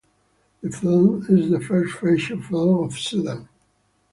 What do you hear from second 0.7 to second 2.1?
film is the first